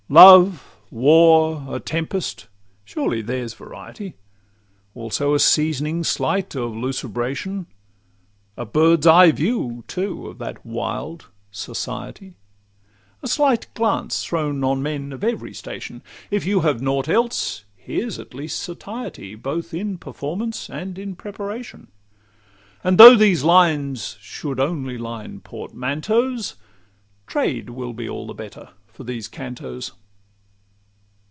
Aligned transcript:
Love, 0.11 0.75
war, 0.89 1.63
a 1.73 1.79
tempest—surely 1.79 3.21
there's 3.21 3.53
variety; 3.53 4.13
Also 4.93 5.33
a 5.33 5.39
seasoning 5.39 6.03
slight 6.03 6.53
of 6.53 6.73
lucubration; 6.75 7.65
A 8.57 8.65
bird's 8.65 9.07
eye 9.07 9.31
view, 9.31 9.85
too, 9.87 10.27
of 10.27 10.37
that 10.39 10.65
wild, 10.65 11.27
Society; 11.49 12.33
A 13.23 13.27
slight 13.29 13.73
glance 13.73 14.25
thrown 14.25 14.61
on 14.65 14.83
men 14.83 15.13
of 15.13 15.23
every 15.23 15.53
station. 15.53 16.01
If 16.29 16.45
you 16.45 16.59
have 16.59 16.81
nought 16.81 17.07
else, 17.07 17.63
here's 17.77 18.19
at 18.19 18.33
least 18.33 18.61
satiety 18.61 19.35
Both 19.35 19.73
in 19.73 19.97
performance 19.97 20.69
and 20.69 20.99
in 20.99 21.15
preparation; 21.15 21.87
And 22.83 22.97
though 22.97 23.15
these 23.15 23.45
lines 23.45 24.17
should 24.19 24.59
only 24.59 24.97
line 24.97 25.39
portmanteaus, 25.39 26.55
Trade 27.27 27.69
will 27.69 27.93
be 27.93 28.09
all 28.09 28.27
the 28.27 28.33
better 28.33 28.71
for 28.87 29.05
these 29.05 29.29
Cantos. 29.29 29.93